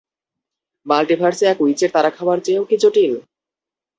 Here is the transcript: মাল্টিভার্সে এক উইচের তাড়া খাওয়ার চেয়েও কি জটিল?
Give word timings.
মাল্টিভার্সে 0.85 1.45
এক 1.47 1.57
উইচের 1.61 1.89
তাড়া 1.95 2.11
খাওয়ার 2.17 2.39
চেয়েও 2.45 2.67
কি 2.69 2.75
জটিল? 2.81 3.13